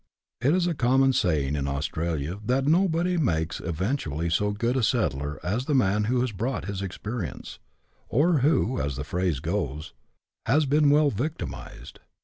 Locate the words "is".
0.55-0.65